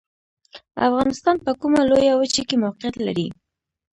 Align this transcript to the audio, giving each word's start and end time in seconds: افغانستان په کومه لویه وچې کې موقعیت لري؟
افغانستان 0.87 1.35
په 1.45 1.51
کومه 1.61 1.81
لویه 1.89 2.13
وچې 2.17 2.43
کې 2.49 2.55
موقعیت 2.63 2.95
لري؟ 3.07 3.27